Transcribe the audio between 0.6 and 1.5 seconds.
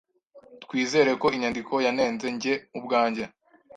Twizere ko